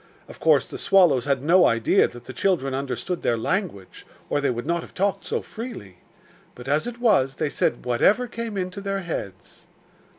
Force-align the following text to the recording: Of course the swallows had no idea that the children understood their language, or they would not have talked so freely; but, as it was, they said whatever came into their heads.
Of 0.27 0.39
course 0.39 0.65
the 0.67 0.79
swallows 0.79 1.25
had 1.25 1.43
no 1.43 1.67
idea 1.67 2.07
that 2.07 2.23
the 2.25 2.33
children 2.33 2.73
understood 2.73 3.21
their 3.21 3.37
language, 3.37 4.03
or 4.31 4.41
they 4.41 4.49
would 4.49 4.65
not 4.65 4.81
have 4.81 4.95
talked 4.95 5.25
so 5.27 5.43
freely; 5.43 5.97
but, 6.55 6.67
as 6.67 6.87
it 6.87 6.99
was, 6.99 7.35
they 7.35 7.49
said 7.49 7.85
whatever 7.85 8.25
came 8.25 8.57
into 8.57 8.81
their 8.81 9.01
heads. 9.01 9.67